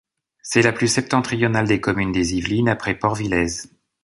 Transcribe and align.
C'est 0.41 0.63
la 0.63 0.71
plus 0.71 0.87
septentrionale 0.87 1.67
des 1.67 1.79
communes 1.79 2.11
des 2.11 2.33
Yvelines 2.33 2.69
après 2.69 2.97
Port-Villez. 2.97 3.67